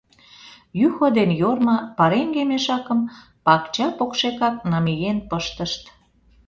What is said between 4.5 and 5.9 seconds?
намиен пыштышт.